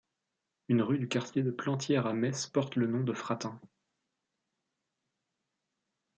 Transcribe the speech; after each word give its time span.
Une 0.67 0.81
rue 0.81 0.97
du 0.97 1.07
quartier 1.07 1.43
de 1.43 1.51
Plantières 1.51 2.07
à 2.07 2.13
Metz 2.15 2.47
porte 2.47 2.75
le 2.75 2.87
nom 2.87 3.01
de 3.01 3.13
Fratin. 3.13 3.61